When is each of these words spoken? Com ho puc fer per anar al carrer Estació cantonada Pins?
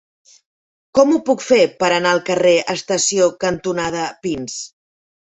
Com 0.99 1.11
ho 1.15 1.17
puc 1.25 1.43
fer 1.47 1.59
per 1.83 1.89
anar 1.97 2.13
al 2.17 2.21
carrer 2.29 2.53
Estació 2.75 3.27
cantonada 3.43 4.07
Pins? 4.25 4.57